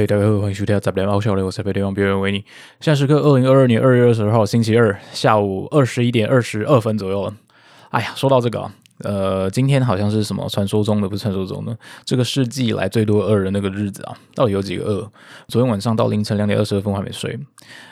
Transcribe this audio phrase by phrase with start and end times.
[0.00, 2.42] 嘿，大家好，欢迎收听《杂聊奥笑》，我是北地方别人维尼。
[2.80, 7.30] 现在时刻二零二二年二月二十二号星期二下午二十一点二十二分左右。
[7.90, 11.76] 哎呀，说到这个啊，呃，今天好像是什么传说中的不是传说中的
[12.06, 15.10] 这个世纪以来最多二的那个日子啊，到底有几个二？
[15.48, 17.38] 昨天晚上到凌晨两点二十二分我还没睡，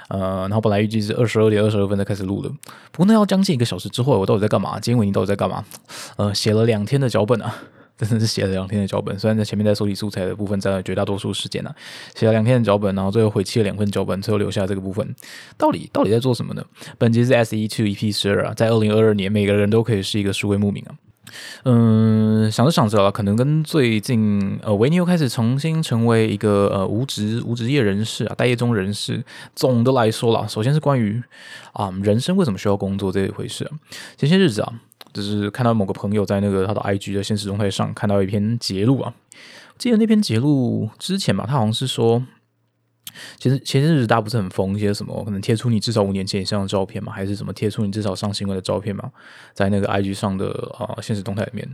[0.09, 2.49] 呃，然后本来预计是二十二点二十二分才开始录的，
[2.91, 4.81] 不过那要将近一个小时之后，我到底在干嘛？
[4.81, 5.63] 今天我你到底在干嘛？
[6.17, 7.55] 呃，写了两天的脚本啊。
[8.07, 11.75] 真的是写了两天的脚本，虽然在前面在收集素材的部分占了绝大多数时间呢，
[12.15, 15.15] 写了两天的脚本，然后最后回弃了两份脚本，最后留下这个部分，
[15.57, 16.65] 到底到底在做什么呢？
[16.97, 20.95] 本集是 S E Two EP 十二啊，在二零二二年，每个人都可以是一个数位牧民啊。
[21.65, 29.23] 嗯，想着想着啊，可能跟最近呃维尼又开始重新成为一个呃无职无职业人士啊，待业中人士。
[29.55, 31.23] 总的来说啦，首先是关于
[31.73, 33.71] 啊人生为什么需要工作这一回事啊，
[34.17, 34.73] 前些日子啊。
[35.13, 39.15] 就是看到某个朋友在那个他的 IG 的现实动态上看到一篇截录啊，
[39.79, 42.25] 记得那篇截录之前吧，他好像是说，
[43.39, 49.11] 其实前些日子大家不是很疯一些什么，可能贴出你至少五年前以上的照片嘛，还是什么贴出你至少上新闻的照片嘛，
[49.55, 51.69] 在那个 IG 上的啊现实动态里面，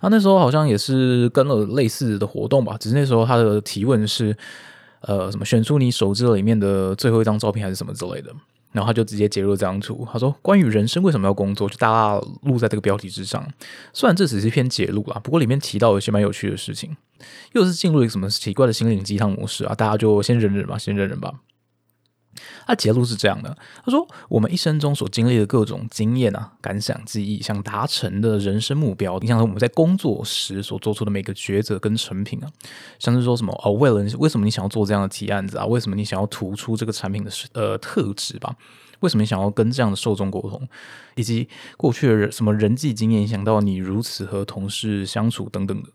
[0.00, 4.36] 啊那时候好像也是跟了类似的活动吧，只是那时候他的提问是，
[5.00, 8.32] 呃什么选出你手机里面的最后一张照片还是什么之类的。
[8.72, 13.46] 然后他就直接截入这张图，他说：“关于人生为什么要工作，就大家录在这个标题之上。
[13.92, 16.96] 虽然这只是一篇截录啦，不过里面提到有些蛮有趣的事情，
[17.52, 21.32] 又是进入一个什么奇怪的心灵鸡汤模式啊，大家就先忍忍吧，先忍忍吧。”
[22.66, 32.50] 他结论是这样的：他说，我们一生中所经历的各种经验啊、感想、记忆，想达成的人生目标，影响了我们在工作时所做出的每个抉择跟成品啊。
[32.98, 35.66] 像是说什么哦，为了为什么你想要做这样的提案子啊？
[35.66, 38.54] 为什么你想要突出这个产品的呃特质吧？
[39.00, 40.68] 为什么你想要跟这样的受众沟通？
[41.14, 45.88] 以及过去的人什么人际经验影响到你如此和同事相处等等的？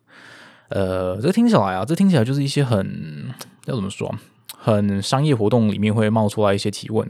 [0.69, 3.29] 呃，这听起来啊，这听起来就是一些很
[3.65, 4.13] 要怎么说？
[4.57, 7.05] 很商业活动里面会冒出来一些提问，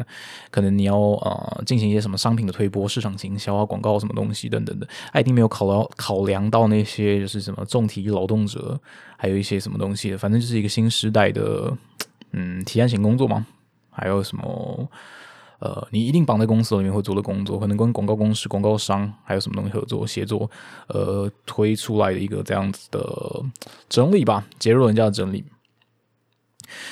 [0.50, 8.80] 可能你要呃进行一些什么商品的推播、市场营销啊、广告什么东西等等的，他一定没有考到考量到那些就是什么重体力劳动者，
[9.18, 11.72] 还有一些什么东西的，反正就是一个新时代的
[12.32, 13.46] 嗯提案型工作嘛，
[13.92, 14.90] 还有什么
[15.60, 20.50] 呃你一定绑在公司里面会做的工作，可能跟广告公司、广告商还有什么东西合作协作，
[20.88, 23.44] 呃推出来的一个这样子的
[23.90, 25.44] 整理吧，接入人家的整理。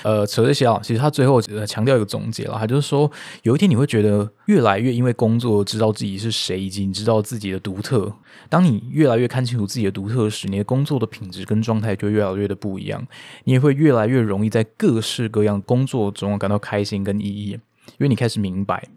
[0.03, 3.11] 呃，扯这些啊，其实他最后强调一个总结了，他就是说，
[3.43, 8.13] 有一天你会觉得越来越因为工作知道自己是谁，以及你知道自己的独特。
[8.49, 13.05] 当你越来越看清楚自己的独特时，你的工作的品质跟状态就越来越的不一样，
[13.45, 18.87] 你也会越来越容易在各式各样工作中感到开心跟意义，因为你开始明白。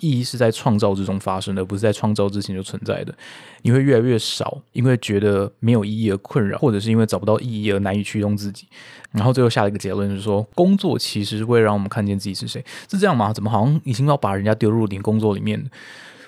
[0.00, 3.14] 意义是在创造之中发生的，不是在创造之前就存在的。
[3.62, 8.66] 你会越来越少，因为觉得没有意义而困扰，或者是因为找不到意义而难以驱动自己。
[9.12, 13.32] 然后最后下了一个结论，就是说工作其实是会让我们看见自己是谁，是这样吗？
[13.32, 15.60] 怎么好像已经要把人家丢入你工作里面？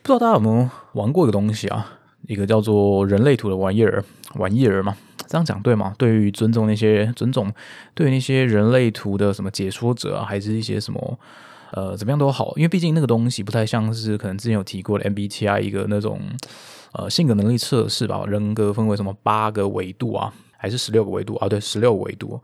[0.02, 1.98] 不知道大家有没有玩过一个东西啊？
[2.28, 4.04] 一个叫做人类图的玩意儿，
[4.34, 4.96] 玩意儿嘛？
[5.26, 5.94] 这样讲对吗？
[5.96, 7.52] 对于尊重那些尊重，
[7.94, 11.18] 对于那些人类图的什么解说者啊，还是一些什么？
[11.72, 16.20] 呃，怎么样都好，因为毕竟那个东西不太像是可能之前有提过的 MBTI 一个那种
[16.92, 21.48] 呃性格能力测试吧，人格分为什么八个维度啊，还是十六个维度啊？
[21.48, 22.40] 对，十六维度。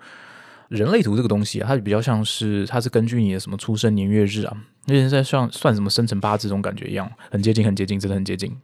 [0.68, 4.54] 人类图这个东西啊，它比较像是它是根据你的什么出生年月日啊，
[4.86, 8.54] 那些在算算什么生辰八字这种感觉一样，很接近，很接近，真的很接近。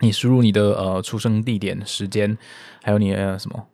[0.00, 2.36] 你输入你的呃出生地点、时间，
[2.82, 3.66] 还有你的什么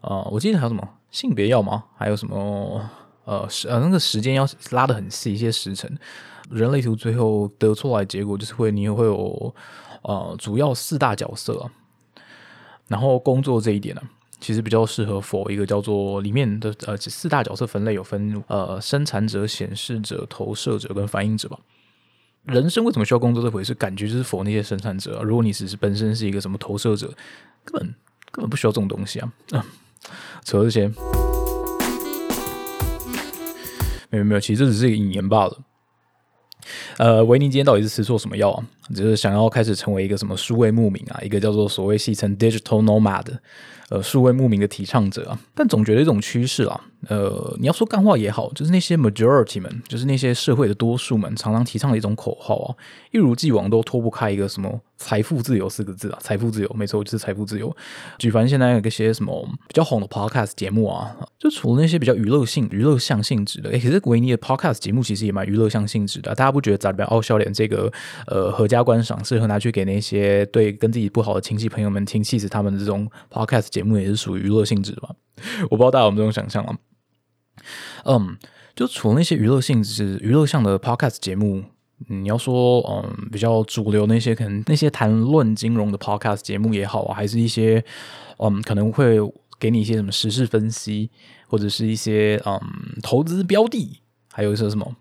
[0.00, 1.84] 呃，我记得还有什么性别要吗？
[1.96, 2.90] 还有什么？
[3.24, 5.98] 呃，时呃那个时间要拉的很细，一些时辰，
[6.50, 9.54] 人类图最后得出来结果就是会你也会有
[10.02, 11.70] 呃主要四大角色，
[12.88, 14.02] 然后工作这一点呢，
[14.40, 21.58] 其实比较适合否一个叫做里面的呃四大角色分类有分呃生产者、显示者、投射者跟反应者吧。
[22.44, 23.74] 人生为什么需要工作这回事？
[23.74, 27.06] 感觉就是否那些生产者，如果你只是本身是一个什么投射者，
[27.64, 27.94] 根本
[28.32, 29.30] 根本不需要这种东西啊，
[30.42, 30.90] 扯这些。
[34.10, 35.58] 没有没有，其实这只是一个引言罢了。
[36.98, 38.62] 呃，维尼今天到底是吃错什么药啊？
[38.94, 41.18] 只是想要开始成为一个什么数位牧民啊？
[41.22, 43.24] 一个叫做所谓戏称 digital nomad，
[43.88, 45.40] 呃，数位牧民的提倡者啊？
[45.54, 46.84] 但总觉得一种趋势啊。
[47.08, 52.76] 呃，你要说干话也好，就是那些 majority 们，就是那些社会的多数们，常常提倡的一种口号啊，
[53.10, 57.74] 一如既往都脱不开一个什么财富自由四个字啊，财富自由，没错，就是财富自由。
[58.18, 67.90] 举凡现在有一些什么比较红的 podcast 节目啊，就除了那些比较娱乐性、娱乐向性质的，诶，其实维尼的 podcast 节目其实也蛮娱乐向性质的，大家不觉得咱们傲笑脸这个
[68.26, 75.14] 呃合家观赏，适合拿去给那些对跟自己不好的亲戚朋友们听，气死他们这种 podcast 节目，也是属于娱乐性质的吧？
[75.70, 76.76] 我不知道大家有没有这种想象啊？
[78.04, 78.36] 嗯，
[78.74, 81.62] 就除了那些娱乐性质、娱乐向的 podcast 节目，
[82.08, 87.84] 你要说嗯比较主流那些，可能那些谈论金融的 podcast 节目也好啊，还是一些
[88.38, 89.18] 嗯可能会
[89.58, 91.10] 给你一些什么时事分析，
[91.46, 92.60] 或者是一些嗯
[93.02, 94.00] 投资标的，
[94.32, 94.96] 还有一些什么。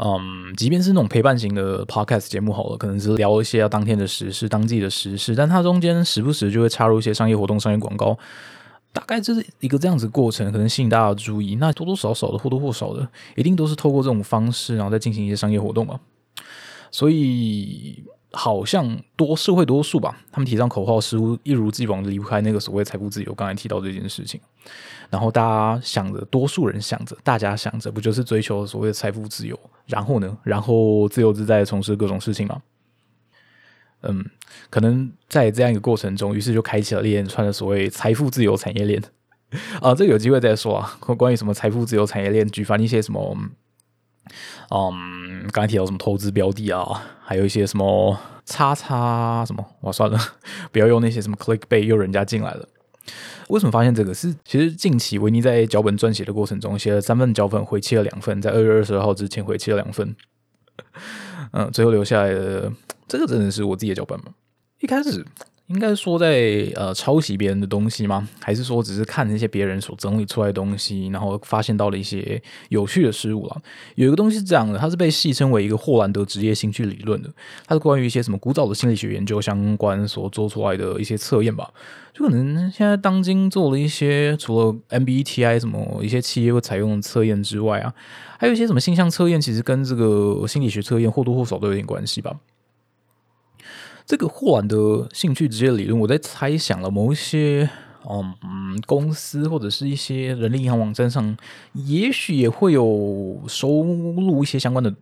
[0.00, 8.16] 嗯，即便是那种陪伴型的 podcast 节目好了，可能是聊一些要当天的时事、当季的时事，但它中间时不时就会插入一些商业活动、商业广告，
[8.92, 11.56] 大概就是一个这样子过程，可能吸引大家的注意。
[11.56, 15.98] 那多多少少的、或多或少的，一定都是透过这种方式，然后再进行一些商业活动嘛。
[16.90, 18.04] 所以。
[18.32, 18.86] 好像
[19.16, 23.32] 多社会多数吧，他们提倡口号似乎一如既往的离不开那个所谓财富自由。
[23.32, 24.38] 刚才提到这件事情，
[25.08, 29.58] 然后大家想着，多数人想着，大家想着，不就是追求所谓的财富自由？
[29.86, 32.60] 然后呢，然后自由自在从事各种事情吗？
[34.02, 34.24] 嗯，
[34.70, 39.02] 可能在这样一个过程中，于是就开启了一连串的所谓财富自由产业链。
[39.80, 40.98] 啊，这个有机会再说啊。
[41.00, 43.36] 关于什么财富自由产业链，举凡一些什么。
[44.70, 50.18] 嗯，刚才提到什么投资标的啊，还有一些什么叉叉什么，我算了，
[50.70, 52.68] 不要用那些什么 click bait 又人家进来了。
[53.48, 54.12] 为什么发现这个？
[54.12, 60.14] 是其实近期维尼在脚本撰写的过程中，写了三份脚本，回切了两份，在二月二十二号之前回切了两份。
[61.52, 62.72] 嗯，最后留下来的
[63.06, 64.32] 这个真的是我自己的脚本吗？
[64.80, 65.24] 一开始。
[65.68, 68.26] 应该说在呃抄袭别人的东西吗？
[68.40, 73.62] 还是说只是看那些别人所整理出来的东西，然后发现到了一些有趣的事物了？
[73.94, 77.30] 有一个东西是这样的，它是被戏称为一个霍兰德职业兴趣理论的，
[77.66, 81.70] 它是关于一些什么古早的心理学研究相关所做出来的一些测验吧。
[82.14, 87.94] 就可能现在当今做了一些除了 MBTI 什么一些企业会采用的测验之外啊，
[88.38, 92.34] 还有一些什么性向测验，其实跟这个心理学测验或多或少都有点关系吧。
[94.08, 97.68] 这个霍兰的兴趣职业理论，我在猜想了某一些
[98.08, 101.36] 嗯公司或者是一些人力银行网站上，
[101.74, 104.94] 也许也会有收录一些相关的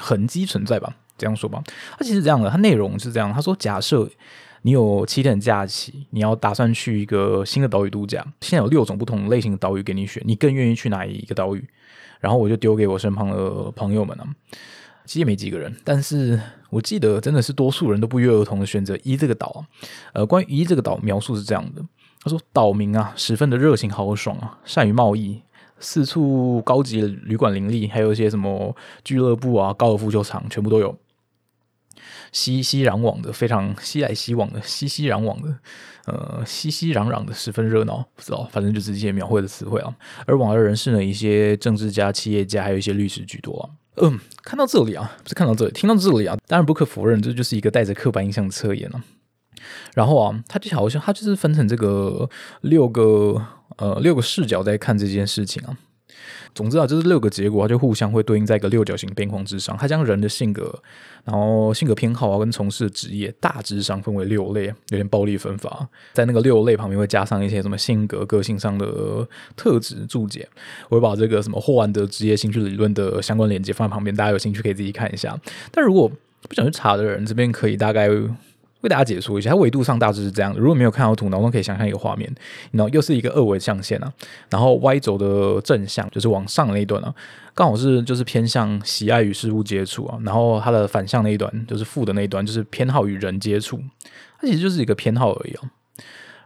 [0.00, 0.96] 痕迹存在吧。
[1.16, 1.62] 这样说吧，
[1.96, 3.32] 它其实这样的，它内容是这样。
[3.32, 4.10] 他说，假设
[4.62, 11.64] 你有七天假期，你要打算去一个新的岛屿度假，现在有六种不同类型的岛屿给你选，你更愿意去哪一个岛屿？
[12.18, 14.26] 然后我就丢给我身旁的朋友们了。
[15.10, 19.58] 其实也没几个人，但是我记得真的是多数人都不约而同的选择一这个岛啊。
[20.12, 21.82] 呃，关于一这个岛描述是这样的：
[22.22, 25.42] 他说岛民啊，十分的热情豪爽啊，善于贸易，
[25.80, 30.96] 四处高级旅馆林立，还有一些什么俱乐部啊、高尔夫球场，全部都有，
[32.30, 35.58] 熙熙攘攘的，非常熙来熙往的，熙熙攘攘的，
[36.06, 38.06] 呃，熙熙攘攘的，十分热闹。
[38.14, 39.92] 不知道，反正就是一些描绘的词汇啊。
[40.24, 43.68] 而往来人士呢，一些政治家、企业家，还有一些律师居多。
[44.02, 49.02] 嗯，看到这里啊，不是看到这里，听到这里啊，当然不可否认，这就是一个带着刻板印象的测验了。
[49.94, 52.28] 然后啊，他就好像他就是分成这个
[52.62, 53.44] 六个
[53.76, 55.76] 呃六个视角在看这件事情啊。
[56.54, 59.76] 总之啊，就是六个结果，它就互相会对应在一个六角形边框之上。
[59.78, 60.74] 它将人的性格，
[61.24, 65.88] 然后性格偏好啊，跟从事的职业大致上分为六类，有点暴力分法。
[66.12, 69.26] 在那个六类旁边会加上一些什么性格、个性上的
[69.56, 70.48] 特质注解。
[70.88, 75.38] 我会把这个什么霍兰德职业兴趣理论的相关链接放在旁边，大家有兴趣可以自己看一下。
[75.70, 76.10] 但如果
[76.48, 78.08] 不想去查的人，这边可以大概。
[78.82, 80.58] 为大家解说一下，它维度上大致是这样的。
[80.58, 82.34] 如果没有看到图，脑中可以想象一个画面，
[82.72, 84.10] 然后又是一个二维象限啊，
[84.48, 87.14] 然后 Y 轴的正向就是往上那一段啊，
[87.54, 93.78] 刚好是就是偏向喜爱与事物接触啊，然后它的反向那一端就是负的那一端，就是偏好与人接触，
[94.40, 95.70] 它其实就是一个偏好而已啊。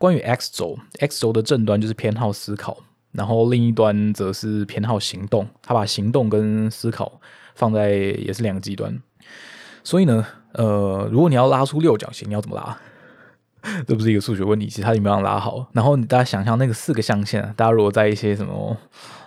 [0.01, 2.79] 关于 X 轴，X 轴的正端就是偏好思考，
[3.13, 7.21] 然后另一端则是偏好行动，它把行动跟思考
[7.55, 9.01] 放在也是两个极端，
[9.85, 10.27] 所以呢。
[10.55, 12.77] 呃，如果你要拉出六角形，你要怎么拉？
[13.87, 15.67] 这不是一个数学问题，其实它怎么样拉好？
[15.73, 18.77] 然后你大家想象那个四个象限啊，大家如果在一些什么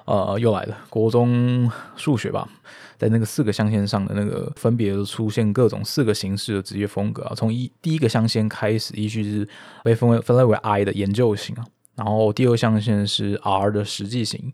[0.06, 2.48] 呃，又来了国中数学吧，
[2.98, 9.48] 在那个四个象限上的那个分别出现各种四个形式的职业风格啊，从一第一个象限开始，依序是
[9.84, 11.66] 被分为分类为 I 的研究型啊，
[11.96, 14.54] 然后第二象限是 R 的实际型，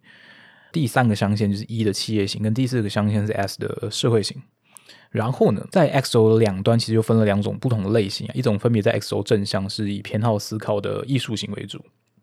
[0.71, 4.41] 第三个象限就是 E 的企业型，跟第四个象限是 S 的社会型。
[5.13, 11.79] 然后呢，在 X 轴的两端其实又分了两种不同的类型啊，一种分别在 X 轴正向是以偏好思考的艺术型为主，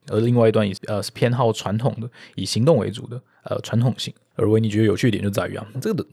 [0.09, 4.13] 而另外一段以呃是偏好传统的以行动为主的呃传统型。
[4.35, 6.09] 而为你觉得有趣一点就在于啊，这个的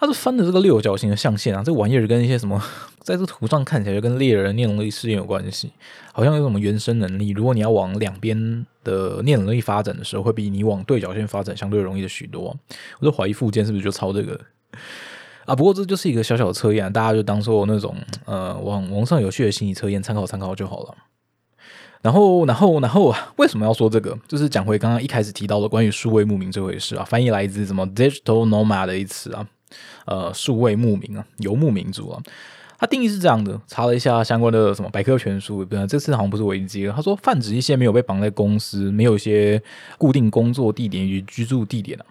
[0.00, 2.60] 它是分的这个六角形的象限啊，这玩意儿跟一些什么，
[3.00, 5.70] 在这图上看起来就跟猎人念能力试验有关系，
[6.12, 12.56] 好像有什么原生能力，如果你要往两边的念能力发展的时候，会比你往对角线发展相对容易的许多。
[12.98, 14.40] 我就怀疑附件是不是就抄这个。
[15.48, 20.94] 啊，不过这就是一个小小的测验，大家就当做那种呃网网上有趣的心理测验参考参考就好了。
[22.02, 24.16] 然后，然后，然后，为什么要说这个？
[24.28, 29.46] 就是讲回刚刚一开始提到的关于数位牧民这回事啊，翻译来自什么 digital nomad 的一词啊，
[30.04, 32.22] 呃，数位牧民啊，游牧民族啊。
[32.78, 36.92] 它定义是这样的，查了一下相关的什么百科全书，不，这次好像不是维基了。
[36.94, 39.60] 他说，泛指一些没有被绑在公司，没有一些
[39.96, 42.06] 固定工作地点与居住地点啊，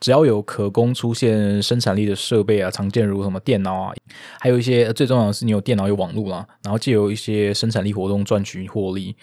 [0.00, 3.94] 只要有可供出现生产力的设备啊，常见如什么电脑啊，
[4.40, 9.14] 还有一些最重要的是你有电脑有网络啦，然后借由一些生产力活动赚取获利，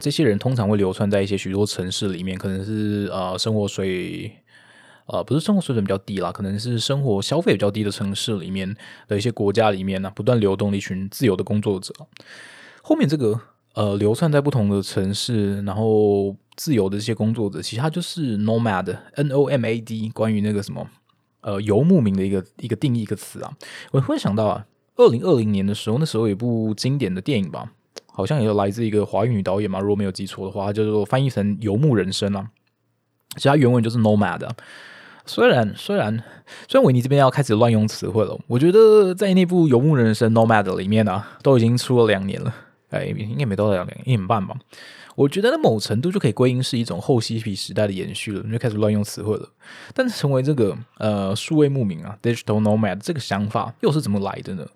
[0.00, 4.32] 这些人通常会流窜在一些许多城市里面，可能是呃生活水。
[5.06, 8.74] 呃，不是生活水准比较低啦，可能是生活消费比较低的城市里面
[9.06, 11.92] 的一些国家里面呢，不断流动的一群自由的工作者。
[12.80, 13.38] 后面这个
[13.74, 20.86] 呃，流窜在不同的城市，然后自由的这些工作者，其实它就是 nomad，n o m a d，关于那个什么
[21.40, 23.52] 呃游牧民的一个一个定义一个词啊。
[23.90, 24.64] 我忽然想到啊，
[24.96, 27.72] 二零二零年的时候，那时候有一部经典的电影吧，
[28.12, 32.48] 好像也有来自一个华语女导演嘛，如果没有记错的话，叫做翻译成《游牧人生》啊，
[33.34, 34.48] 其实它原文就是 nomad。
[35.26, 36.22] 虽然虽然
[36.68, 42.54] 虽然维尼这边要开始乱用词汇了，我觉得在那部《游牧人生》Nomad 里面呢，都已经出了两年了，
[42.94, 44.56] 哎，应该没到两年，一年半吧。
[45.16, 49.48] 我觉得在某程度就可以归因是一种后嬉皮时代的延续了，你就开始乱用词汇了。
[49.92, 54.66] 但成为这个呃数位牧民啊，Digital Nomad 这个想法又是怎么来的呢？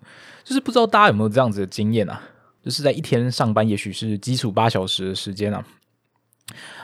[0.43, 2.21] 就是不知道大家有没有这样子的经验啊？
[2.63, 5.65] 就是在一天上班，也许是基础八小时的时间啊。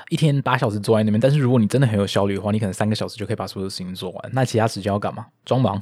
[0.09, 4.31] 一天八小时坐在那边，但是如果你真的很有效率的话，你可能三个小时就可以把所有的事情做完。
[4.33, 5.25] 那其他时间要干嘛？
[5.43, 5.81] 装忙，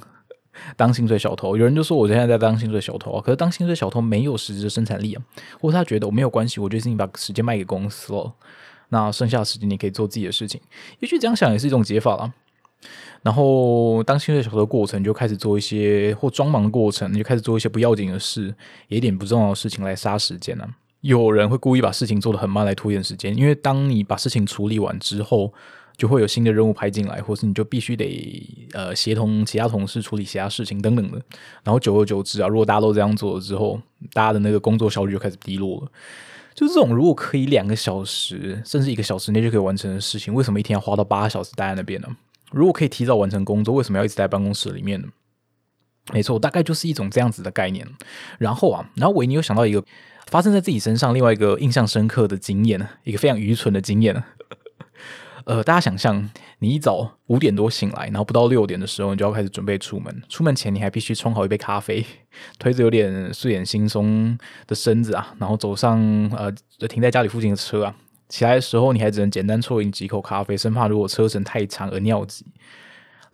[0.78, 1.58] 当薪水小偷。
[1.58, 5.24] 有人就说我现在在当薪水小偷，可是当薪水小偷没有实质的生产力啊，
[5.60, 8.34] 或者他觉得我没有关系，我觉得是你把时间卖给公司了，
[8.90, 10.62] 那剩下的时间你可以做自己的事情。
[11.00, 12.34] 也许这样想也是一种解法了。
[13.22, 18.54] 然后当薪水小偷的过程就开始做一些或装忙的过程，你就开始做一些不要紧的事，
[18.90, 20.68] 也一点不重要的事情来杀时间呢。
[21.00, 25.54] 有人会故意把事情做得很慢来拖延时间，因为当你把事情处理完之后，
[25.96, 31.22] 就会有新的任务派进来，或是你就必须得呃协同其他同事处理其他事情等等的。
[31.64, 33.80] 然后久而久之啊，如果大家都这样做了之后，
[34.12, 35.92] 大家的那个工作效率就开始低落了。
[36.54, 42.08] 就这种如果可以两个小时甚至一个小时内就可以完成的事情，为什么一天要花到八个小时待在那边呢？
[42.52, 45.08] 如果可以提早完成工作，为什么要一直在办公室里面呢？
[46.12, 47.88] 没错，大概就是一种这样子的概念。
[48.38, 49.84] 然后啊，然后维尼又想到一个。
[50.28, 54.16] 发生在自己身上，另外一个印象深刻的经验呢，一个非常愚蠢的经验
[55.46, 60.24] 呃，大家想象，你一早五点多醒来，然后不到六点的时候，你就要开始准备出门。
[60.30, 62.06] 出门前，你还必须冲好一杯咖啡，
[62.58, 66.00] 推着有点睡眼惺忪的身子啊，然后走上
[66.36, 66.52] 呃
[66.88, 67.96] 停在家里附近的车啊。
[68.30, 72.46] 起来的时候，你还只能简单啜饮几口咖啡，生怕如果车程太长而尿急。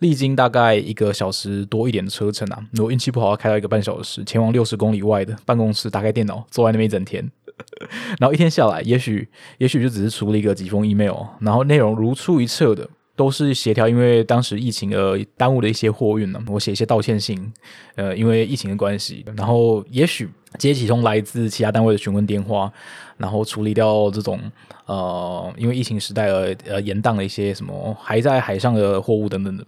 [0.00, 7.30] 历经大概一个小时多一点的车程啊，如果运气不好，要开到一个半小时，前往六十公里外的办公室，打开电脑，坐在那边一整天，
[8.20, 12.88] 然后一天下来，也许也许就只是处理一个几封 email，然后内容如出一辙的。
[13.16, 16.42] 都是协调，因为当时疫情而耽误的一些货运呢。
[16.46, 17.52] 我写一些道歉信，
[17.94, 20.26] 呃，因为疫情的关系，然后也许
[20.58, 22.72] 接几通来自其他单位的询问电话，
[23.18, 24.40] 然后处理掉这种
[24.86, 29.62] 呃，因为疫情时代而呃延宕的一些什么还在海上的货物等等的。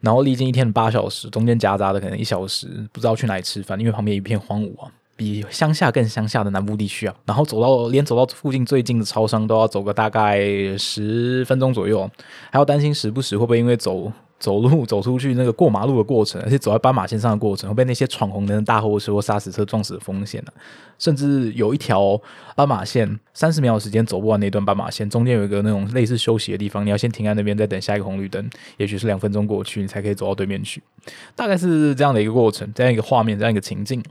[0.00, 4.90] 然后历经一天八小时，中间夹杂的可能一小时不知道去哪里吃饭，因为旁边一片荒芜啊。
[5.20, 10.40] 比乡下更乡下的南部地区啊，然后走到连走到附近最近的超商都要走个大概
[10.78, 12.10] 十分钟左右，
[12.50, 20.52] 还要担心时不时会不会因为走走路走出去那个过马路的过程，而且走在斑马线上的过程，会被那些闯红灯的大货车或砂石车撞死的风险呢？
[20.98, 22.18] 甚至有一条
[22.56, 28.48] 斑马线，三十秒的时间走不完那段斑马线，中间有一个那种类似休息的地方，你要先停在那边，再等下一个红绿灯，
[28.78, 30.82] 也许是两分钟过去，你才可以走到对面去，
[31.36, 34.02] 大概是这样的一个过程，这样一个画面，这样一个情境。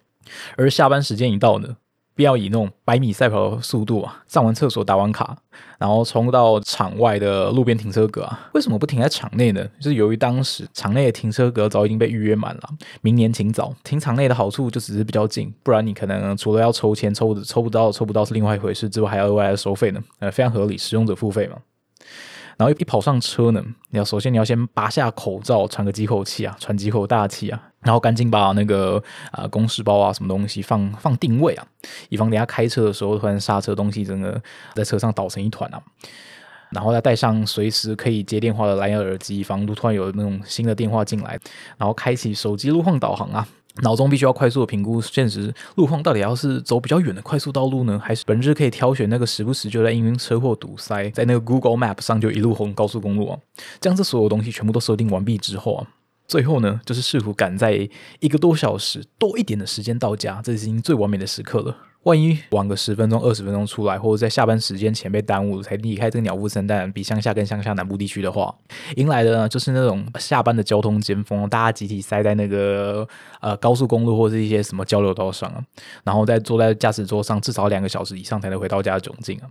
[0.57, 1.75] 而下班时间一到呢，
[2.15, 5.38] 必要以那种百米赛跑的速度啊，上完厕所打完卡，
[5.77, 8.49] 然后冲到场外的路边停车格啊。
[8.53, 9.65] 为什么不停在场内呢？
[9.79, 12.69] 就是由于当时场内的停车格早已经被预约满了。
[13.01, 20.03] 明年请早停场内的好处就只是比较近，不然你可能除了要抽签抽的抽不到抽不到是另外一回事之外，还要额外收费呢。
[20.19, 21.55] 呃，非常合理，使用者付费嘛。
[22.57, 31.65] 然后一跑上车呢，你要首先你要先拔下口罩，喘个几口气啊，喘几口大气啊，然后赶紧把那个啊公事包啊什么东西放放定位啊，
[32.09, 34.41] 以防等下开车的时候突然刹车东西整个
[34.75, 35.81] 在车上倒成一团啊。
[36.71, 41.39] 然后再带上随时可以接电话的蓝牙耳机，防突然有那种新的电话进来。
[41.77, 43.48] 然后开启手机路况导航啊。
[43.81, 53.39] 脑中必须要快速的评估现实路况，到底要是走比较远的快速道路呢，还是本日可以挑选那个时不时就在因为车祸堵塞，在那个 Google Map 上就一路红高速公路啊？
[53.79, 55.88] 将这所有东西全部都设定完毕之后啊，
[56.29, 61.75] 最后呢，就是试图赶在一个多小时多一点的时间到家，这已经最完美的时刻了。
[62.03, 68.55] 万一晚个十分钟、二十分钟出来，或者在下班时间前被耽误，才离开这个鸟不生蛋、比乡下跟乡下南部地区的话，
[68.95, 73.07] 迎来的呢就是那种下班的交通尖峰，大家集体塞在那个
[73.41, 75.63] 呃高速公路或者一些什么交流道上啊，
[76.03, 79.50] 然后再坐在驾驶座上至少两个小时以上才能回到家的窘境啊。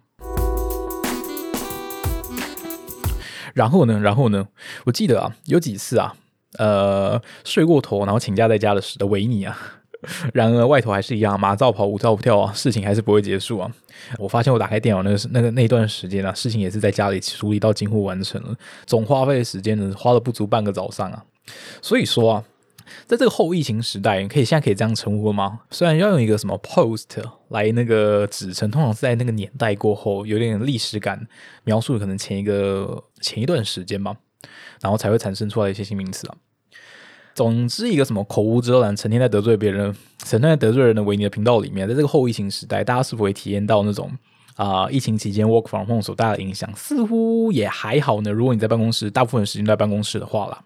[3.52, 4.47] 然后呢，然后呢，
[4.85, 6.14] 我记得啊，有几次啊。
[6.56, 9.56] 呃，睡过头，然后请假在家的的维尼啊，
[10.32, 13.70] 然而外头还是一样，马照跑，舞照跳啊，事情还是不会结束啊。
[14.18, 21.22] 我发现我打开电脑那个那个那一段时间啊，事情也是在家里处理到几乎完成了，总花费的时间呢，花了不足半个早上啊。
[21.82, 22.44] 所以说啊，
[23.06, 25.60] 在这个后疫情时代，可以现在可以这样称呼吗？
[25.70, 31.26] 虽然要用一个什么 post 来那个指称，通常是在那个年代过后，有点历史感，
[31.64, 34.16] 描述可能前一个前一段时间吧。
[34.80, 36.35] 然后才会产生出来一些新名词啊。
[37.35, 39.94] 总之，一个什么口无遮拦、成天在得罪别人、
[40.25, 44.11] 成天在得罪人的维尼的频道里面，在这个后疫情时代，大家是否会体验到那种
[44.56, 46.68] 啊，疫情期间 work from home 所带来的影响？
[46.75, 48.30] 似乎也还好呢。
[48.32, 50.64] 如果你在办公室，大部分时间在办公室的话啦，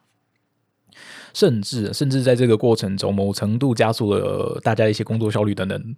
[1.35, 5.97] 甚至甚至在这个过程中，某程度加速了大家一些工作效率等等。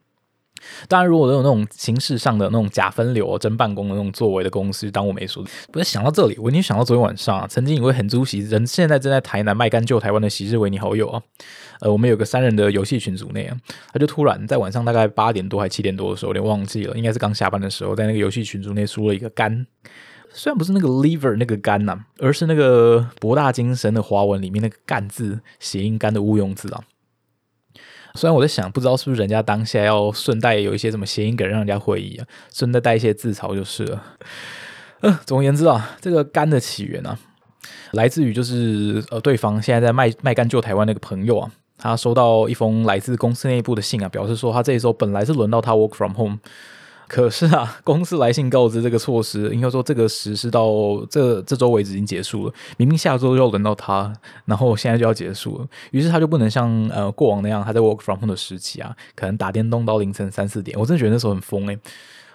[0.88, 5.44] 当然，如果都有那种形式上的那种假分流、真办公的那种作为的公司，当我没说。
[5.72, 11.22] 不是想到这里，我已经想到昨天晚上，曾经一位很出席人，现在正在台南卖干救台湾的昔日维尼好友啊。
[11.80, 13.56] 呃，我们有个三人的游戏群组内啊，
[13.92, 19.66] 他就突然在晚上大概八点多还七点多的时候，有点忘记了，应该是刚下班的时候，在那个游戏群组内输了一个肝，
[20.30, 26.84] 虽然不是那个 liver 那个肝呐，而是那个博大精深的华文里面那个干字谐音肝的误用字啊。
[28.16, 34.02] 虽然我在想，不知道是不是人家当下要顺带有一些什么谐音梗让人家会意啊，顺带带一些自嘲就是了。
[35.00, 37.18] 嗯， 总而言之啊，这个肝的起源啊，
[37.92, 46.38] 来自于就是呃，对方现在在卖卖肝救台湾那个朋友啊，他收到一封来自公司内部的信啊，表示说他这一周本来是轮到他 work from home。
[47.14, 50.66] 可是啊，公司来信告知这个措施，应该说这个实施到
[51.08, 52.52] 这这周为止已经结束了。
[52.76, 54.12] 明明下周就要轮到他，
[54.46, 60.76] 然后现在就要结束了，于是他就不能像呃过往那样，他在 work from home 的时期啊，可能打电动到凌晨三四点。
[60.76, 61.78] 我真的觉得那时候很疯诶，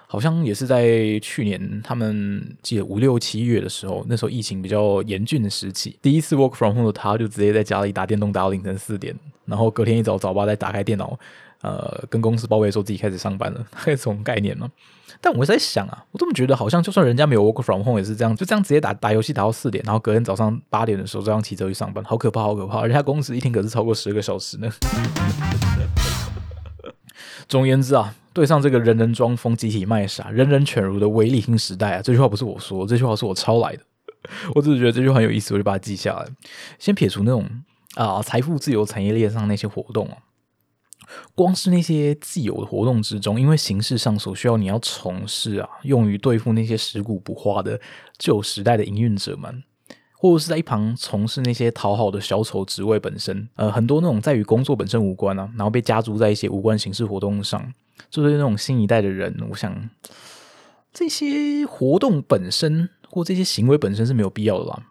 [0.06, 11.18] 好像也是在去年他们记得五六七月的时候，那时候疫情比较严峻的时期，第一次 work from home 的他就直接在家里打电动打到凌晨四点，然后隔天一早早八再打开电脑。
[11.62, 14.68] 呃，跟公司报备说自己开始上班了， 这种概念吗？
[15.20, 22.84] 但我在想啊，我这么觉得，好像就算人家没有 work from home 也是这样，就这样直接打打游戏打到四点，然后隔天早上八点的时候这样骑车去上班，好可怕，好可怕！
[22.86, 24.70] 人家公司一天可是超过十个小时呢。
[27.48, 33.82] 总而言之啊，对上这个人人装疯、集体卖傻、人人犬儒的唯利新时代啊，这句话不是我说，这句话是我抄来的。
[34.54, 36.26] 我只是觉得这句话很有意思，我就把它记下来。
[36.78, 37.44] 先撇除那种
[37.96, 40.16] 啊财富自由产业链上那些活动啊。
[41.34, 47.80] 光是那些既有的活动之中，因为形式上所需要你要从事啊，用于对付那些食古不化的
[48.18, 49.62] 旧时代的营运者们，
[50.12, 57.72] 或者是在一旁从事那些讨好的小丑职位本身，呃，很多那种在与工作本身无关啊，然后被加注在一些无关形式活动上，
[58.10, 59.88] 就是那种新一代的人，我想
[60.92, 64.86] 这些活动本身或这些行为本身是没有必要的啦。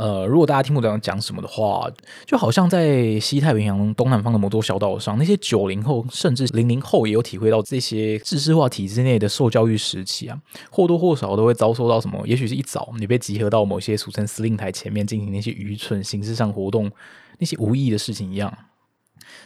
[0.00, 1.86] 呃，如果大家听不懂讲什么的话，
[2.24, 12.18] 就好像在西太平洋东南方的某座小岛上，那些九零后甚至零零后也有体会到这些知识化体制内的受教育时期啊，或多或少都会遭受到什么？
[12.26, 16.90] 也许是一早你被集合到某些俗称司令台前面进行那些愚蠢形式上活动、
[17.38, 18.50] 那些无意义的事情一样。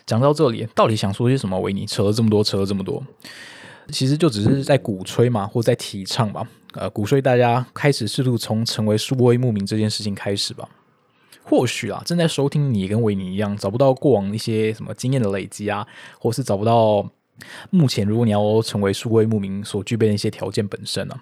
[0.06, 1.58] 讲到这里，到底想说些什么？
[1.58, 3.02] 维尼扯了这么多，扯了这么多。
[3.88, 10.68] 其实就只是在鼓吹嘛，或在提倡吧，呃，鼓吹大家开始试图从成为数位牧民这件事情开始吧。
[11.42, 15.86] 或许啊，正在收听你跟维尼一样，找不到过往一些什么经验的累积啊，
[16.18, 17.06] 或是找不到
[17.68, 21.14] 目前如果你要成为数位牧民所具备的一些条件本身呢？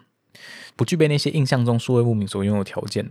[0.77, 3.09] 不具备那些印象中数位牧民所拥有条件，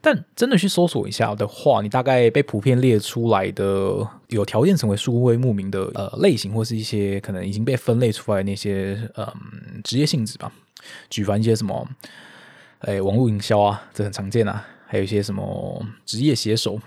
[0.00, 9.26] 但真的去搜索一下的话，你大概被普遍列出来的有条件成为数位牧民的呃类型，或是一些可能已经被分类出来那些嗯
[9.82, 10.52] 职业性质吧。
[11.08, 11.88] 举凡一些什么，
[12.80, 16.78] 哎，网络营销啊，这很常见啊，还有一些什么职业写手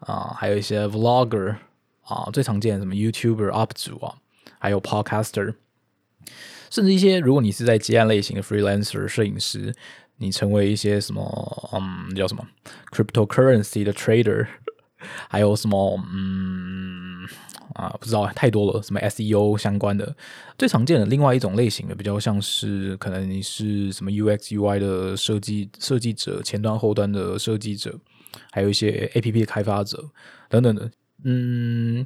[0.00, 1.56] 啊，还有一些 vlogger
[2.04, 4.14] 啊，最常见的什么 YouTuber up 主啊，
[4.58, 5.54] 还有 podcaster。
[6.72, 9.74] 甚至一些，如果你是在接案类型的 freelancer 摄影师，
[10.16, 12.42] 你成为一些什么，嗯，叫什么
[12.90, 14.46] cryptocurrency 的 trader，
[15.28, 17.28] 还有什么，嗯，
[17.74, 20.16] 啊，不知道太多了，什么 SEO 相关的，
[20.56, 27.94] 最常见的另外一种类型的，比较像是可能你是什么 UX UI 的设计设计者，前端后端的设计者，
[28.50, 30.02] 还有一些 APP 开发者
[30.48, 30.90] 等等的。
[31.24, 32.04] 嗯，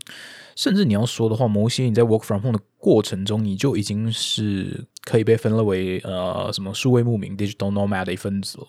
[0.54, 8.66] 甚至你要说的话，某些你在 work from home 的过程中，你就已经是可以被分类为呃什么数位牧民 digital nomad 的一份子了。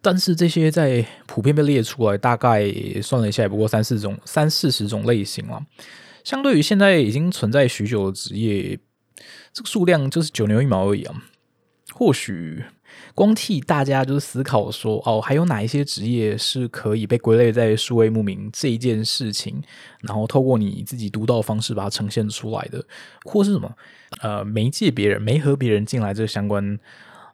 [0.00, 2.72] 但是这些在普遍被列出来，大概
[3.02, 5.64] 算了一下，也不过三四种、三四十种类型了。
[6.24, 8.78] 相对于现在已经存在许久的职业，
[9.52, 11.22] 这个数量就是九牛一毛而已啊。
[11.92, 12.64] 或许。
[13.16, 19.58] 光替大家就是思考说，哦，还有哪一些职业是可以被归类在数位牧民这一件事情，
[20.02, 22.84] 然后透过你自己独到的方式把它呈现出来的，
[23.24, 23.72] 或是什么，
[24.20, 26.78] 呃，媒介别人没和别人进来这个相关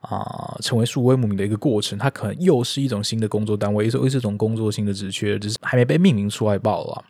[0.02, 7.04] 啊，成为数位牧民的一个过程，它可能又是一种新的工作单位，又是一种工作新的职缺，只是还没被命名出来罢了。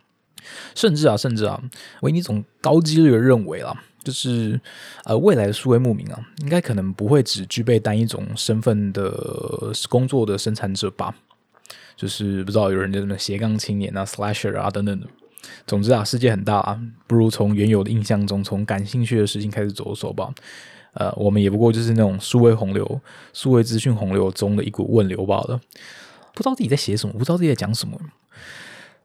[0.73, 1.61] 甚至啊，甚至啊，
[2.01, 3.83] 维尼总高几率的认为啊。
[4.03, 4.59] 就是
[5.05, 9.11] 呃，未来的数位牧民啊，应该可能不会只具备单一种身份的
[9.89, 11.15] 工作的生产者吧。
[11.95, 15.07] 就是不知道有人叫什么斜杠青年啊、slasher 啊等等的。
[15.67, 20.33] 总之啊，世界很大啊，不如从原有的印象中，从感兴趣的事情开始着手吧。
[20.93, 23.01] 呃，我们也不过就是那种数位洪流、
[23.33, 25.59] 数位资讯洪流中的一股问流罢了。
[26.33, 27.99] 不知道自己在写什么，不知道自己在讲什么。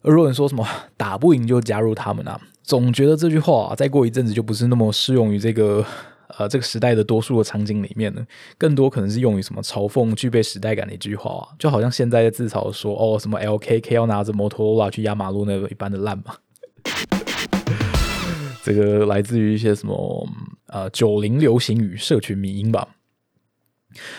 [0.02, 5.82] 而如果你说什么打不赢就加入他们啊，总觉得这句话再过一阵子就不是那么适用于这个
[6.36, 8.22] 呃这个时代的多数的场景里面了，
[8.58, 16.36] 更多可能是用于什么嘲讽具备时代感的一句话，就好像现在的自嘲说哦什么 LKK 要拿着摩托罗拉去压马路那个一般的烂嘛，
[18.62, 20.28] 这个来自于一些什么
[20.66, 22.86] 呃九零流行语社群迷音吧。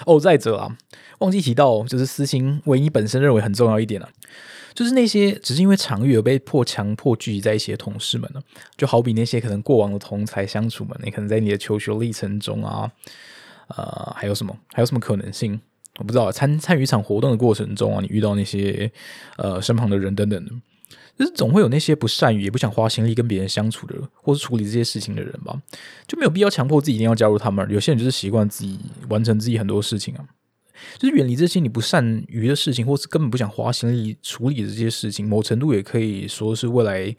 [0.07, 0.75] 哦，再者啊，
[1.19, 4.09] 忘记提到就是私心，唯一本身认为很重要一点啊。
[4.79, 8.41] 就是那些只是因为场域而被迫强迫聚集在一起的同事们呢，
[8.77, 12.89] 就好比那些可能过往的同才相处们，你可能在你的求学历程中啊，
[13.67, 15.59] 呃，还有什么，还有什么可能性？
[15.97, 18.89] 我不知道，参参与一场活动的过程中啊，你遇到那些
[19.35, 20.61] 呃身旁的人等等，
[21.17, 25.61] 就是总会有那些不善于也不想花心力跟别人相处的，或是处理这些事情的人吧，
[26.07, 27.69] 就没有必要强迫自己一定要加入他们。
[27.69, 30.23] 有些人就是习惯自己完成自己很多事情啊。
[30.97, 37.15] 就是远离这些你不善于的事情，或是根本不想花心力处理的这些事情，某程度也可以说是未来，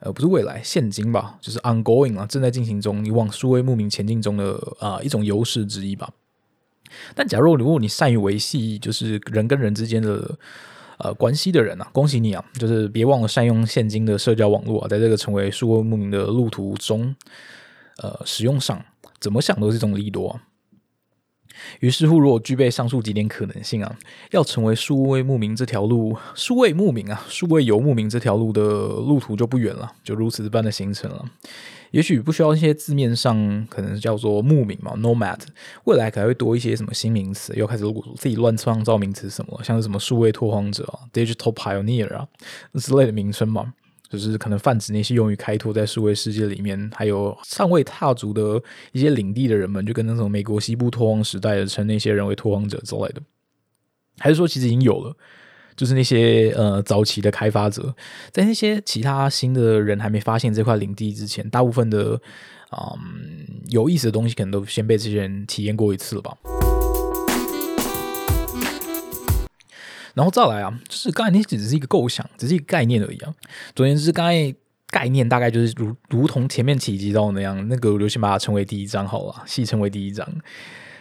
[0.00, 6.10] 呃，不是未来，现今吧，就是 ongoing 啊，正在进行中，你往数位牧民前进中的啊一种优势之一吧。
[7.14, 10.38] 但假如如果你善于维系就是人跟人之间的
[10.98, 17.14] 呃关系的人啊，恭喜你啊，就是别忘了善用现今的社交网络啊，在这个成为数位牧民的路途中，
[17.98, 18.82] 呃，使用上
[19.20, 20.42] 怎么想都是一种利多啊。
[21.80, 23.96] 于是乎，如果具备上述几点可能性啊，
[24.30, 31.24] 要成为数位牧民这条路，数位牧民啊，数位游牧民这条路的路途就不远了，就如此般的形成了。
[31.90, 35.38] 也许不需要一些字面上可能叫做牧民嘛，nomad，
[35.84, 37.84] 未来可能会多一些什么新名词，又开始
[38.16, 42.28] 自己乱创造名词什么，像是什么数位拓荒者啊，digital pioneer 啊
[42.74, 43.72] 之类的名称嘛。
[44.08, 53.20] 就是可能泛指那些用于开拓在数位世界里面还有尚未踏足的一些领地的人们，就跟那种美国西部拓荒时代的称那些人为拓荒者之类的，
[54.18, 55.14] 还是说其实已经有了？
[55.76, 57.94] 就是那些呃早期的开发者，
[58.32, 62.20] 在那些其他新的人还没发现这块领地之前，大部分的
[62.72, 66.36] 嗯有意思的东西可能都先被这些人体验过一次了吧。
[70.18, 73.32] 然后再来啊，就是刚才那只是一个构想，只是一个概念而已啊。
[73.76, 74.52] 总而言之，刚才
[74.88, 80.28] 概念大概就是如如同前面提及到那样，那个刘先把它称为第一章好了，戏称为第一章。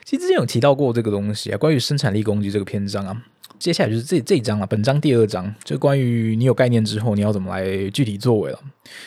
[0.05, 3.23] 其实之前有提到过这个东西啊，关于生产力攻击这个篇章啊。
[3.57, 8.59] 接下来就是这这一章了，本章第二章就关于你有概念之后你要怎么来具体作为了。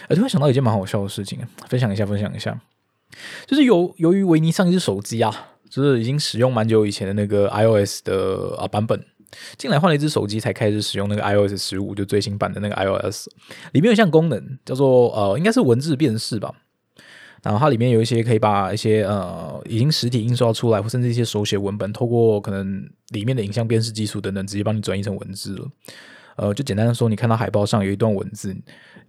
[0.09, 2.61] 而突然想到一件蛮好笑的事情，分享一下，分享一下，
[3.47, 9.01] 就是由由于维尼上一只手机啊，就是已经使用蛮久以前的那个 iOS 的啊版本。
[9.57, 13.29] 进来换了一只手机，才开始使用那个 iOS 十五，就最新版的那个 iOS。
[13.73, 16.53] 里面有一项功能叫做呃，应该是文字辨识吧。
[17.43, 25.67] 然后它里面有一些可以把一些呃已经实体印刷出来，或甚至一些手写文本，透过可能里面的影像辨识技术等等，直接帮你转译成文字了。
[26.41, 28.57] 呃，就简单的说，你看到海报上有一段文字。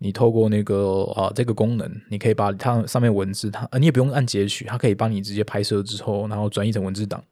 [0.04, 7.24] 你透过那个啊这个功能，你可以把它上面文字，它呃你也不用按截取，它可以帮你直接拍摄之后，然后转译成文字档。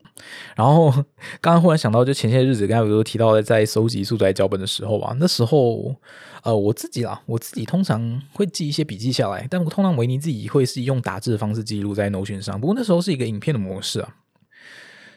[0.55, 0.91] 然后
[1.41, 5.95] 刚刚忽然想到，就前些日子刚才有提到在收集素材脚本的时候啊，那时候
[6.43, 12.61] 呃我自己啦，我自己通常会记一些笔记下来，但我通常维尼自己会是用打字的方式记录在 Notion 上。
[12.61, 14.15] 不过那时候是一个影片的模式啊，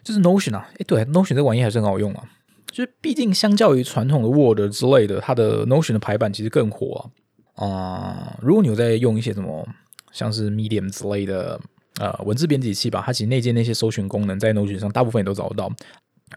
[0.02, 2.24] 就是 Notion 啊，诶对，Notion 这玩意还是很好用啊，
[2.72, 7.08] 就是毕竟相较于传统的 Word 之类的，它的 Notion 的排版其实更火
[7.54, 7.68] 啊。
[7.68, 9.68] 啊，如果你有在用一些什么
[10.10, 11.60] 像是 Medium 之类的
[12.00, 15.70] 呃文字编辑器吧，它其实内建那些搜寻功能在 Notion 上大部分也都找得到。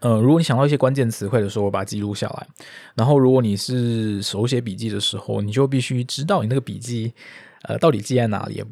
[0.02, 2.46] 呃，如果你想到一些关键词汇的时候，把它记录下来。
[2.94, 7.14] 然后，如果你是手写笔记的时候，你就必须知道你那个笔记，
[7.66, 8.64] 呃，到底记在哪里。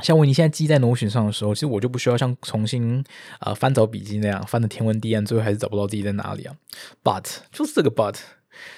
[0.00, 3.02] 像维尼现在记在脑存上的时候，其实我就不需要像重新
[3.40, 6.54] 呃翻找笔记那样翻的天文地暗，最后还是找不到自己在哪里啊。
[7.02, 8.16] But 就是这个 But，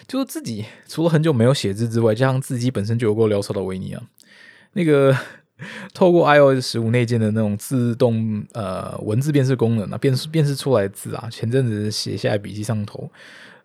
[0.06, 4.02] 就是自己除了很久没有写字之外，加上自己本身就有够潦草的维尼啊，
[4.72, 5.16] 那个。
[5.94, 13.08] 透过 iOS 十五内建的那种自动呃文字辨识功能啊，辨识辨识出来字啊，前阵子写下来笔记上头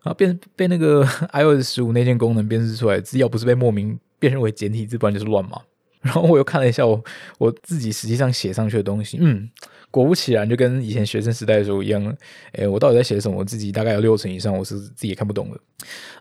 [0.03, 5.59] 啊，变被那个 iOS 十五内建功能辨识出来字，要不是被莫名辨认为简体字，不然就是乱码。
[6.07, 7.03] 然后我又看了一下我
[7.37, 9.49] 我自己实际上写上去的东西，嗯，
[9.91, 12.15] 果不其然，就跟以前学生时代的时候一样。
[12.53, 13.37] 诶，我到底在写什么？
[13.37, 15.59] 我自己大概有六成以上我是自己也看不懂的。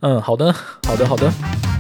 [0.01, 1.33] 嗯，好的，好的，好的。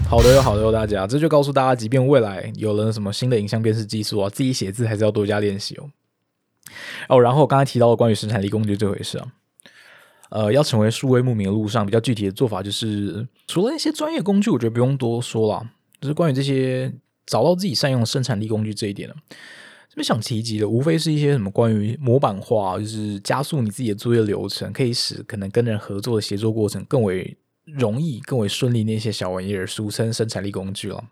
[0.08, 5.90] 好的哟，好的哟，大家，这就告诉大家，即便未来有了什么新的影像辨识技术啊，自己写字还是要多加练习哦。
[7.08, 9.26] 哦，然后我刚才提到的关于生产力工具这回事啊，
[10.30, 15.68] 呃，要成为数位牧民的路上，比较具体的做法就是，除了一些专业工具，我觉得不用多说了，
[16.00, 16.92] 就是关于这些
[17.26, 19.14] 找到自己善用生产力工具这一点呢，
[19.88, 27.36] 这边想提及的，无非是一些什么关于模板化，就是加速你自己的作业流程，可以使可能跟人合作的协作过程更为。
[27.66, 31.02] 容易更为顺利那些小玩意儿，俗称生产力工具了。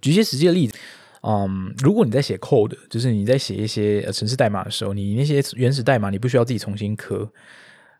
[0.00, 0.78] 举一些实际的例子，
[1.22, 7.28] 嗯，如果你在写 code，就是你在写一些呃程式代码的时候，你那些原始代码你不需要自己重新刻。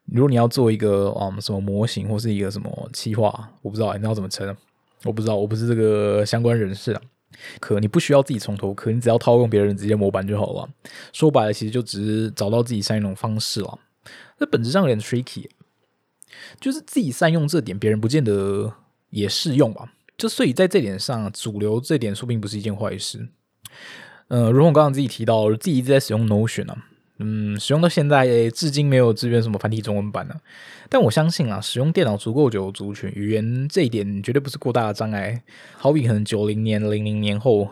[0.04, 4.56] 如果你要做一个嗯什么模型或是一个什么企划，我不知道你知道怎么称，
[5.04, 7.02] 我不知道，我不是这个相关人士啊。
[7.60, 10.68] 可你不需要自己从头可，你只要套用别人直接模板就好了。
[11.12, 13.78] 说白了，其实就只是找到自己善用的方式了。
[14.38, 15.46] 那本质上有点 tricky。
[16.60, 18.72] 就是自己善用这点，别人不见得
[19.10, 19.94] 也适用吧。
[20.16, 23.28] 就所以在这点上，主流这点说并不是一件坏事。
[24.28, 26.87] 呃，如同我刚刚自己提到，自己一直在使用 Notion 啊，
[27.18, 30.34] 嗯，使用到现在，至今没有支援什么繁体中文版呢。
[30.88, 35.42] 但我相信啊，使用电脑足够久族群，语言这一点绝对不是过大的障碍。
[35.76, 37.68] 好比可能九零年、零零年后，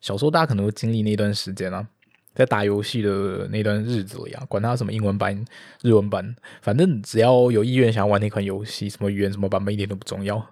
[0.00, 1.86] 小时候大家可能会经历那段时间啊。
[2.34, 5.44] 在打游戏的那段日子里啊，管它什么英文版、
[5.82, 10.42] 日文版，反正只要有意愿想要玩那款游戏，什么语言、什么版本一点都不重要。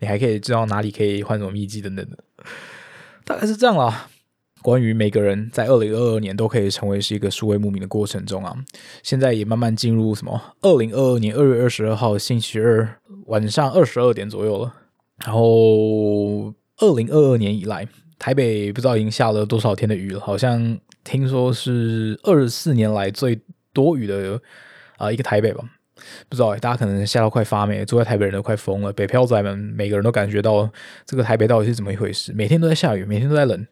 [0.00, 2.18] 你还可以知道哪里可以换什么秘籍等等的，
[3.24, 4.10] 大概是这样啦。
[4.62, 8.56] 关于每个人在二零二二年都可以成为是一个数位牧民的过程中啊，
[9.02, 12.96] 现在也慢慢进入什么二零二二年二月二十二号星期二
[13.26, 14.74] 晚上二十二点左右了。
[15.24, 17.86] 然后二零二二年以来，
[18.18, 20.78] 台北不知道已经下了多少天的雨了，好像。
[21.04, 23.36] 听说是二十四年来最
[23.72, 24.40] 多雨的
[24.98, 25.64] 啊一个台北吧，
[26.28, 28.92] 不知道大家可能下到快发霉，住在台北人都快疯了。
[28.92, 30.70] 北漂仔们每个人都感觉到
[31.04, 33.66] 这个台北到底是怎么一回事，每天都在下雨，每天都在冷。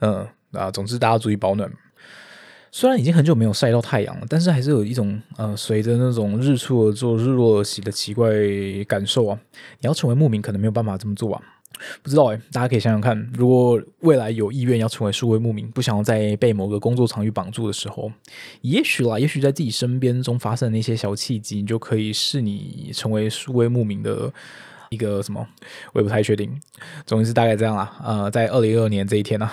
[0.00, 1.70] 嗯啊，总之大家注意保暖。
[2.70, 8.32] 虽然已经很久没有晒到太阳了，但是还是有一种呃随着那种日出而作日落而息的奇怪
[8.88, 9.38] 感受啊。
[9.80, 11.40] 你要成为牧民，可能没有办法这么做啊。
[12.02, 18.10] 不知道哎，大家可以想想看，如果未来有意愿要成为数位牧民，不想要在被某个工作场域绑住的时候，
[18.60, 24.32] 也许啦，也许在自己身边中发生的那些小契机，你就可以是你成为数位牧民的
[24.94, 25.46] 一个什么？
[25.92, 26.50] 我也不太确定。
[27.04, 27.92] 总之是大概这样啦。
[28.02, 29.50] 呃，在二零二二年这一天呢，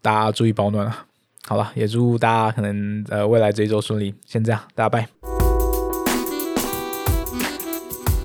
[0.00, 1.06] 大家注意保暖啊。
[1.44, 4.14] 好了，也祝大家可能呃未来这一周顺利。
[4.24, 5.21] 先这样，大家拜。